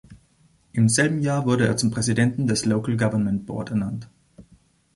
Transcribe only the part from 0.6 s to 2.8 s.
Im selben Jahr wurde er zum Präsidenten des